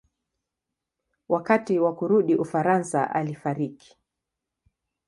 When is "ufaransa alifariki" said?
2.35-3.97